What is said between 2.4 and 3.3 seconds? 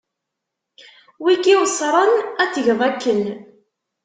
ad tgeḍ akken.